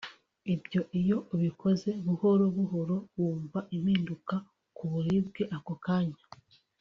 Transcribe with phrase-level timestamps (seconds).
[0.53, 4.35] ibyo iyo ubikoze buhoro buhoro wumva impinduka
[4.75, 6.23] ku buribwe ako kanya